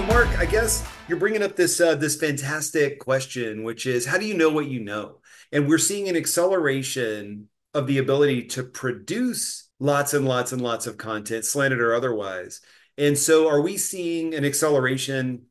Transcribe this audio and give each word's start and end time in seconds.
Mark, 0.00 0.28
I 0.38 0.46
guess 0.46 0.88
you're 1.06 1.18
bringing 1.18 1.42
up 1.42 1.54
this 1.54 1.78
uh, 1.78 1.94
this 1.94 2.16
fantastic 2.16 2.98
question, 2.98 3.62
which 3.62 3.84
is 3.84 4.06
how 4.06 4.16
do 4.16 4.24
you 4.24 4.32
know 4.32 4.48
what 4.48 4.66
you 4.66 4.80
know? 4.80 5.18
And 5.52 5.68
we're 5.68 5.76
seeing 5.76 6.08
an 6.08 6.16
acceleration 6.16 7.48
of 7.74 7.86
the 7.86 7.98
ability 7.98 8.44
to 8.44 8.62
produce 8.62 9.68
lots 9.80 10.14
and 10.14 10.26
lots 10.26 10.52
and 10.52 10.62
lots 10.62 10.86
of 10.86 10.96
content, 10.96 11.44
slanted 11.44 11.80
or 11.80 11.94
otherwise. 11.94 12.62
And 12.96 13.18
so, 13.18 13.48
are 13.48 13.60
we 13.60 13.76
seeing 13.76 14.34
an 14.34 14.46
acceleration 14.46 15.42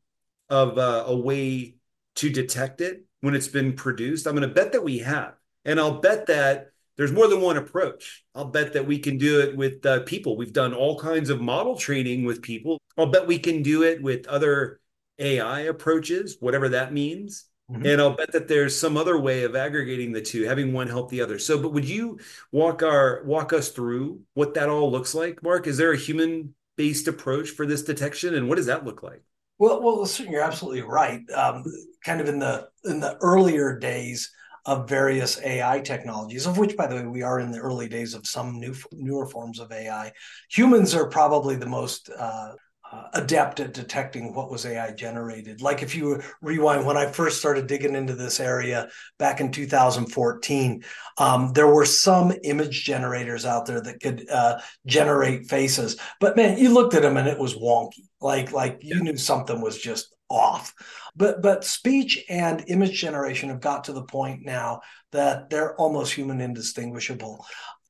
of 0.49 0.77
uh, 0.79 1.03
a 1.05 1.15
way 1.15 1.75
to 2.15 2.29
detect 2.31 2.81
it 2.81 3.05
when 3.19 3.35
it's 3.35 3.47
been 3.47 3.73
produced? 3.73 4.25
I'm 4.25 4.35
going 4.35 4.47
to 4.47 4.55
bet 4.55 4.71
that 4.71 4.83
we 4.83 4.99
have, 4.99 5.35
and 5.65 5.79
I'll 5.79 6.01
bet 6.01 6.25
that 6.27 6.71
there's 6.97 7.11
more 7.11 7.27
than 7.27 7.41
one 7.41 7.57
approach. 7.57 8.23
I'll 8.35 8.45
bet 8.45 8.73
that 8.73 8.85
we 8.85 8.99
can 8.99 9.17
do 9.17 9.41
it 9.41 9.55
with 9.55 9.85
uh, 9.85 10.01
people. 10.01 10.37
We've 10.37 10.53
done 10.53 10.73
all 10.73 10.99
kinds 10.99 11.29
of 11.29 11.41
model 11.41 11.75
training 11.75 12.25
with 12.25 12.41
people. 12.41 12.79
I'll 12.97 13.07
bet 13.07 13.27
we 13.27 13.39
can 13.39 13.63
do 13.63 13.83
it 13.83 14.01
with 14.01 14.27
other 14.27 14.79
AI 15.19 15.61
approaches, 15.61 16.37
whatever 16.39 16.69
that 16.69 16.93
means. 16.93 17.45
Mm-hmm. 17.71 17.85
And 17.85 18.01
I'll 18.01 18.15
bet 18.15 18.33
that 18.33 18.47
there's 18.47 18.77
some 18.77 18.97
other 18.97 19.17
way 19.17 19.43
of 19.43 19.55
aggregating 19.55 20.11
the 20.11 20.21
two, 20.21 20.43
having 20.43 20.73
one 20.73 20.87
help 20.87 21.09
the 21.09 21.21
other. 21.21 21.39
So, 21.39 21.57
but 21.57 21.71
would 21.73 21.87
you 21.87 22.19
walk 22.51 22.83
our 22.83 23.23
walk 23.23 23.53
us 23.53 23.69
through 23.69 24.21
what 24.33 24.53
that 24.55 24.67
all 24.67 24.91
looks 24.91 25.15
like, 25.15 25.41
Mark? 25.41 25.67
Is 25.67 25.77
there 25.77 25.93
a 25.93 25.97
human 25.97 26.53
based 26.75 27.07
approach 27.07 27.51
for 27.51 27.65
this 27.65 27.83
detection, 27.83 28.35
and 28.35 28.49
what 28.49 28.55
does 28.55 28.65
that 28.65 28.85
look 28.85 29.03
like? 29.03 29.21
Well, 29.57 29.81
well, 29.81 30.01
listen, 30.01 30.29
you're 30.31 30.41
absolutely 30.41 30.81
right. 30.81 31.21
Um, 31.31 31.63
kind 32.03 32.19
of 32.19 32.27
in 32.27 32.39
the 32.39 32.67
in 32.83 32.99
the 32.99 33.17
earlier 33.21 33.77
days, 33.77 34.31
of 34.65 34.87
various 34.87 35.41
AI 35.41 35.79
technologies, 35.79 36.45
of 36.45 36.57
which, 36.57 36.77
by 36.77 36.87
the 36.87 36.95
way, 36.95 37.05
we 37.05 37.23
are 37.23 37.39
in 37.39 37.51
the 37.51 37.59
early 37.59 37.87
days 37.87 38.13
of 38.13 38.27
some 38.27 38.59
new 38.59 38.75
newer 38.91 39.25
forms 39.25 39.59
of 39.59 39.71
AI. 39.71 40.11
Humans 40.49 40.93
are 40.93 41.09
probably 41.09 41.55
the 41.55 41.65
most 41.65 42.09
uh, 42.15 42.53
uh, 42.91 43.03
adept 43.13 43.59
at 43.59 43.73
detecting 43.73 44.33
what 44.33 44.51
was 44.51 44.65
AI 44.65 44.91
generated. 44.91 45.61
Like 45.61 45.81
if 45.81 45.95
you 45.95 46.21
rewind, 46.41 46.85
when 46.85 46.97
I 46.97 47.05
first 47.05 47.39
started 47.39 47.67
digging 47.67 47.95
into 47.95 48.15
this 48.15 48.39
area 48.39 48.89
back 49.17 49.39
in 49.39 49.51
2014, 49.51 50.83
um, 51.17 51.53
there 51.53 51.67
were 51.67 51.85
some 51.85 52.33
image 52.43 52.83
generators 52.83 53.45
out 53.45 53.65
there 53.65 53.81
that 53.81 54.01
could 54.01 54.29
uh, 54.29 54.59
generate 54.85 55.47
faces, 55.47 55.97
but 56.19 56.35
man, 56.35 56.57
you 56.57 56.73
looked 56.73 56.93
at 56.93 57.01
them 57.01 57.17
and 57.17 57.27
it 57.27 57.39
was 57.39 57.55
wonky. 57.55 58.09
Like 58.19 58.51
like 58.51 58.79
you 58.81 59.01
knew 59.01 59.17
something 59.17 59.61
was 59.61 59.77
just 59.77 60.13
off. 60.29 60.73
But 61.15 61.41
but 61.41 61.63
speech 61.63 62.23
and 62.29 62.63
image 62.67 62.99
generation 62.99 63.49
have 63.49 63.61
got 63.61 63.85
to 63.85 63.93
the 63.93 64.03
point 64.03 64.45
now 64.45 64.81
that 65.11 65.49
they're 65.49 65.75
almost 65.75 66.13
human 66.13 66.41
indistinguishable. 66.41 67.45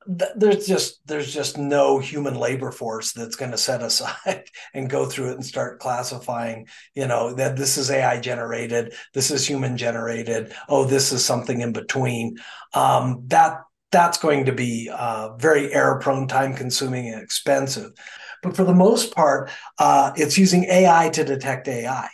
There's 0.06 0.66
just 0.66 1.00
there's 1.06 1.32
just 1.32 1.58
no 1.58 1.98
human 1.98 2.34
labor 2.34 2.72
force 2.72 3.12
that's 3.12 3.36
going 3.36 3.50
to 3.52 3.58
set 3.58 3.82
aside 3.82 4.44
and 4.74 4.90
go 4.90 5.06
through 5.06 5.30
it 5.30 5.34
and 5.34 5.44
start 5.44 5.80
classifying. 5.80 6.66
You 6.94 7.06
know 7.06 7.34
that 7.34 7.56
this 7.56 7.78
is 7.78 7.90
AI 7.90 8.20
generated, 8.20 8.94
this 9.14 9.30
is 9.30 9.46
human 9.46 9.76
generated. 9.76 10.52
Oh, 10.68 10.84
this 10.84 11.12
is 11.12 11.24
something 11.24 11.60
in 11.60 11.72
between. 11.72 12.38
Um, 12.74 13.24
that 13.28 13.62
that's 13.90 14.18
going 14.18 14.46
to 14.46 14.52
be 14.52 14.90
uh, 14.92 15.36
very 15.36 15.72
error 15.72 15.98
prone, 15.98 16.26
time 16.26 16.54
consuming, 16.54 17.08
and 17.08 17.22
expensive. 17.22 17.92
But 18.42 18.56
for 18.56 18.64
the 18.64 18.74
most 18.74 19.14
part, 19.14 19.50
uh, 19.78 20.12
it's 20.16 20.38
using 20.38 20.64
AI 20.64 21.10
to 21.10 21.24
detect 21.24 21.68
AI 21.68 22.08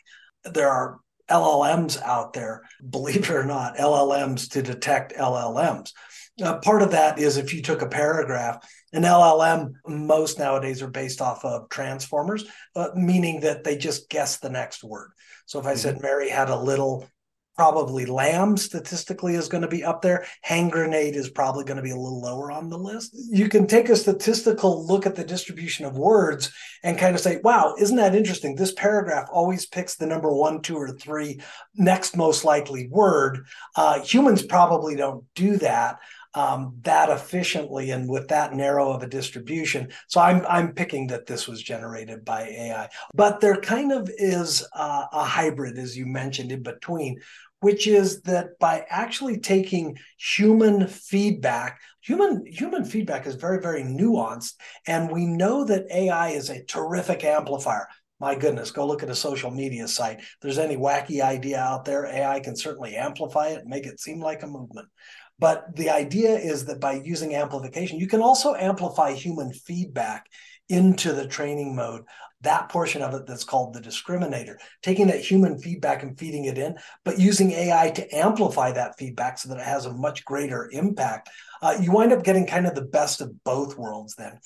there 0.45 0.71
are 0.71 1.01
LLMs 1.31 2.01
out 2.03 2.33
there, 2.33 2.63
believe 2.89 3.25
it 3.25 3.31
or 3.31 3.45
not, 3.45 3.77
LLMs 3.77 4.51
to 4.51 4.63
detect 4.63 5.15
LLMs. 5.15 5.93
Uh, 6.43 6.59
part 6.59 6.83
of 6.83 6.93
that 6.93 7.19
is 7.19 7.37
if 7.37 7.53
you 7.53 7.63
took 7.63 7.83
a 7.83 7.89
paragraph, 7.89 8.65
an 8.93 9.03
LLM, 9.03 9.73
most 9.87 10.39
nowadays 10.39 10.83
are 10.83 10.91
based 10.91 11.21
off 11.21 11.45
of 11.45 11.69
transformers, 11.69 12.45
uh, 12.77 12.89
meaning 12.95 13.41
that 13.41 13.65
they 13.65 13.77
just 13.77 14.09
guess 14.09 14.39
the 14.39 14.51
next 14.51 14.85
word. 14.85 15.11
So 15.47 15.59
if 15.59 15.67
I 15.67 15.71
mm-hmm. 15.71 15.79
said 15.79 16.03
Mary 16.03 16.29
had 16.29 16.49
a 16.49 16.57
little 16.57 17.07
probably 17.59 18.07
lamb 18.07 18.57
statistically 18.57 19.35
is 19.35 19.49
going 19.49 19.63
to 19.63 19.69
be 19.69 19.83
up 19.83 20.01
there. 20.01 20.25
Hand 20.43 20.71
grenade 20.71 21.17
is 21.17 21.29
probably 21.29 21.65
going 21.65 21.77
to 21.77 21.83
be 21.83 21.91
a 21.91 21.97
little 21.97 22.21
lower 22.21 22.53
on 22.53 22.71
the 22.71 22.79
list. 22.79 23.17
You 23.31 23.49
can 23.49 23.67
take 23.67 23.89
a 23.89 23.97
statistical 23.97 24.87
look 24.87 25.07
at 25.07 25.17
the 25.17 25.25
distribution 25.25 25.85
of 25.85 25.99
words 25.99 26.53
and 26.85 26.97
kind 26.97 27.17
of 27.17 27.21
say, 27.21 27.41
wow, 27.43 27.75
isn't 27.77 27.97
that 27.97 28.15
interesting? 28.15 28.55
This 28.55 28.73
paragraph 28.73 29.27
always 29.33 29.67
picks 29.67 29.97
the 29.97 30.07
number 30.07 30.33
one, 30.33 30.63
two, 30.63 30.77
or 30.77 30.93
three 30.93 31.41
next 31.75 32.17
most 32.17 32.45
likely 32.45 32.87
word. 32.87 33.45
Uh, 33.75 34.01
humans 34.03 34.45
probably 34.45 34.95
don't 34.95 35.25
do 35.35 35.57
that. 35.57 35.99
Um, 36.35 36.75
that 36.83 37.09
efficiently 37.09 37.91
and 37.91 38.09
with 38.09 38.29
that 38.29 38.55
narrow 38.55 38.93
of 38.93 39.03
a 39.03 39.09
distribution. 39.09 39.89
So 40.09 40.21
I'm 40.21 40.45
I'm 40.47 40.75
picking 40.75 41.07
that 41.09 41.27
this 41.27 41.49
was 41.49 41.63
generated 41.63 42.25
by 42.25 42.43
AI, 42.43 42.89
but 43.15 43.41
there 43.41 43.57
kind 43.57 43.93
of 43.93 44.11
is 44.19 44.63
a 44.75 45.25
hybrid, 45.25 45.79
as 45.79 45.97
you 45.97 46.05
mentioned, 46.05 46.53
in 46.53 46.63
between, 46.63 47.19
which 47.61 47.87
is 47.87 48.23
that 48.23 48.59
by 48.59 48.85
actually 48.89 49.39
taking 49.41 49.97
human 50.19 50.87
feedback 50.87 51.81
human 52.01 52.45
human 52.47 52.85
feedback 52.85 53.27
is 53.27 53.35
very 53.35 53.61
very 53.61 53.83
nuanced. 53.83 54.55
And 54.87 55.11
we 55.11 55.27
know 55.27 55.65
that 55.65 55.87
ai 55.91 56.31
is 56.31 56.51
a 56.51 56.65
terrific 56.65 57.25
amplifier. 57.25 57.87
My 58.21 58.35
goodness 58.35 58.71
go 58.71 58.87
look 58.87 59.03
at 59.03 59.11
a 59.11 59.15
social 59.15 59.51
media 59.51 59.87
site. 59.87 60.19
If 60.19 60.37
there's 60.41 60.59
any 60.59 60.77
wacky 60.77 61.21
idea 61.21 61.59
out 61.59 61.85
there 61.85 62.07
ai 62.07 62.41
can 62.41 62.57
certainly 62.57 62.97
amplify 62.97 63.49
it 63.49 63.61
and 63.61 63.69
make 63.69 63.87
it 63.87 64.01
seem 64.01 64.21
like 64.21 64.43
a 64.43 64.47
movement 64.47 64.89
but 65.39 65.75
the 65.77 65.91
idea 65.91 66.37
is 66.37 66.65
that 66.67 66.81
by 66.81 66.93
using 66.93 67.35
amplification 67.35 67.99
you 67.99 68.09
can 68.09 68.23
also 68.23 68.55
amplify 68.55 69.13
human 69.13 69.53
feedback 69.53 70.27
into 70.69 71.13
the 71.13 71.27
training 71.27 71.75
mode 71.75 72.03
that 72.43 72.69
portion 72.69 73.03
of 73.03 73.15
it 73.15 73.27
that's 73.27 73.45
called 73.45 73.75
the 73.75 73.81
discriminator, 73.81 74.57
taking 74.83 75.09
that 75.09 75.21
human 75.21 75.59
feedback 75.59 76.03
and 76.03 76.19
feeding 76.19 76.45
it 76.45 76.57
in, 76.57 76.77
but 77.05 77.19
using 77.19 77.51
AI 77.51 77.91
to 77.91 78.17
amplify 78.17 78.71
that 78.73 78.97
feedback 78.97 79.39
so 79.39 79.49
that 79.49 79.59
it 79.59 79.65
has 79.65 79.87
a 79.87 79.93
much 79.93 80.25
greater 80.25 80.71
impact. 80.73 81.31
Uh, 81.61 81.77
you 81.81 81.91
wind 81.91 82.13
up 82.13 82.23
getting 82.23 82.47
kind 82.47 82.67
of 82.67 82.75
the 82.75 82.83
best 82.83 83.21
of 83.21 83.43
both 83.43 83.77
worlds 83.77 84.15
then. 84.15 84.39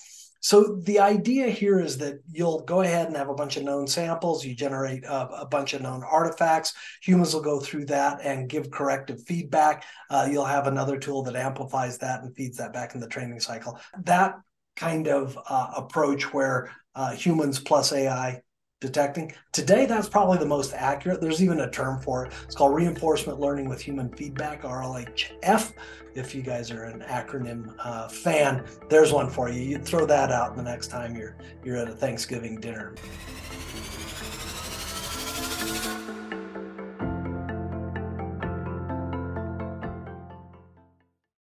So 0.43 0.81
the 0.83 0.99
idea 0.99 1.49
here 1.49 1.79
is 1.79 1.99
that 1.99 2.21
you'll 2.31 2.63
go 2.63 2.81
ahead 2.81 3.07
and 3.07 3.17
have 3.17 3.29
a 3.29 3.35
bunch 3.35 3.57
of 3.57 3.63
known 3.63 3.87
samples. 3.87 4.45
You 4.45 4.57
generate 4.57 5.05
a, 5.05 5.29
a 5.43 5.47
bunch 5.47 5.73
of 5.73 5.83
known 5.83 6.03
artifacts. 6.03 6.75
Humans 7.03 7.33
will 7.33 7.43
go 7.43 7.61
through 7.61 7.87
that 7.87 8.21
and 8.25 8.49
give 8.49 8.69
corrective 8.69 9.23
feedback. 9.23 9.85
Uh, 10.11 10.29
you'll 10.29 10.45
have 10.45 10.67
another 10.67 10.99
tool 10.99 11.23
that 11.23 11.37
amplifies 11.37 11.99
that 11.99 12.23
and 12.23 12.35
feeds 12.35 12.57
that 12.57 12.73
back 12.73 12.97
in 12.97 13.01
the 13.01 13.07
training 13.07 13.39
cycle. 13.39 13.79
That 14.03 14.35
kind 14.75 15.07
of 15.07 15.39
uh, 15.49 15.71
approach 15.77 16.35
where 16.35 16.73
uh, 16.97 17.13
humans 17.13 17.61
plus 17.61 17.93
AI 17.93 18.41
detecting. 18.83 19.33
Today, 19.53 19.87
that's 19.87 20.09
probably 20.09 20.39
the 20.39 20.47
most 20.47 20.75
accurate. 20.75 21.21
There's 21.21 21.43
even 21.43 21.61
a 21.61 21.71
term 21.71 22.01
for 22.01 22.27
it. 22.27 22.33
It's 22.45 22.55
called 22.55 22.75
reinforcement 22.75 23.39
learning 23.41 23.69
with 23.69 23.81
human 23.81 24.11
feedback, 24.11 24.63
RLHF. 24.63 25.73
If 26.15 26.35
you 26.35 26.43
guys 26.43 26.71
are 26.71 26.85
an 26.85 27.01
acronym 27.01 27.75
uh, 27.79 28.09
fan, 28.09 28.67
there's 28.91 29.13
one 29.13 29.31
for 29.31 29.49
you. 29.49 29.63
You 29.63 29.79
throw 29.79 30.05
that 30.07 30.33
out 30.33 30.57
the 30.57 30.63
next 30.63 30.89
time 30.89 31.17
you're 31.17 31.37
you're 31.65 31.77
at 31.77 31.89
a 31.89 31.95
Thanksgiving 31.95 32.61
dinner. 32.61 32.95